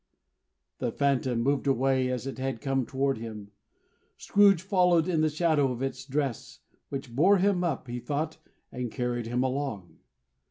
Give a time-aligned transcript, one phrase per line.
[0.79, 3.51] The Phantom moved away as it had come toward him.
[4.17, 8.39] Scrooge followed in the shadow of its dress, which bore him up, he thought,
[8.71, 9.99] and carried him along.